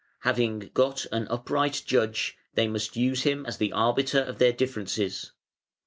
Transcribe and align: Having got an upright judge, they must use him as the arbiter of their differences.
Having 0.21 0.71
got 0.73 1.05
an 1.11 1.27
upright 1.27 1.83
judge, 1.85 2.35
they 2.55 2.67
must 2.67 2.97
use 2.97 3.21
him 3.21 3.45
as 3.45 3.57
the 3.59 3.71
arbiter 3.71 4.23
of 4.23 4.39
their 4.39 4.51
differences. 4.51 5.31